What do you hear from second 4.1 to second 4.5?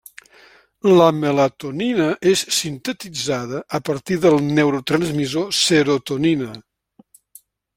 del